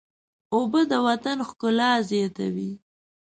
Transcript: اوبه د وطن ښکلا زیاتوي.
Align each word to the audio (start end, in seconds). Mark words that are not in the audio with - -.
اوبه 0.55 0.81
د 0.91 0.93
وطن 1.07 1.37
ښکلا 1.49 1.91
زیاتوي. 2.09 2.71